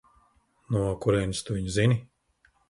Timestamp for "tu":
1.51-1.59